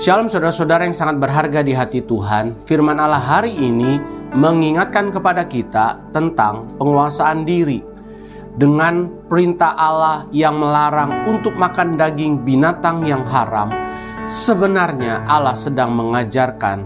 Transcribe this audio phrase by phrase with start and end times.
[0.00, 2.56] Shalom saudara-saudara yang sangat berharga di hati Tuhan.
[2.64, 4.00] Firman Allah hari ini
[4.32, 7.84] mengingatkan kepada kita tentang penguasaan diri.
[8.56, 13.68] Dengan perintah Allah yang melarang untuk makan daging binatang yang haram,
[14.24, 16.80] sebenarnya Allah sedang mengajarkan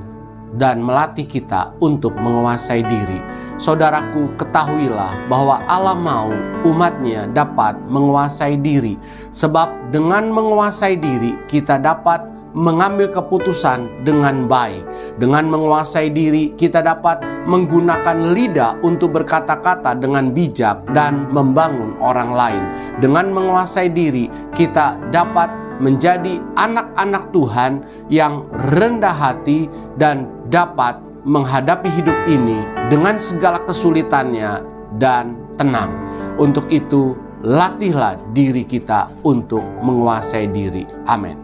[0.59, 3.23] dan melatih kita untuk menguasai diri.
[3.63, 6.35] Saudaraku, ketahuilah bahwa Allah mau
[6.67, 8.99] umatnya dapat menguasai diri.
[9.31, 14.87] Sebab dengan menguasai diri, kita dapat mengambil keputusan dengan baik.
[15.19, 22.63] Dengan menguasai diri, kita dapat menggunakan lidah untuk berkata-kata dengan bijak dan membangun orang lain.
[23.03, 25.51] Dengan menguasai diri, kita dapat
[25.83, 29.67] menjadi anak-anak Tuhan yang rendah hati
[29.99, 34.63] dan dapat menghadapi hidup ini dengan segala kesulitannya
[35.03, 35.91] dan tenang.
[36.39, 40.87] Untuk itu, latihlah diri kita untuk menguasai diri.
[41.11, 41.44] Amin.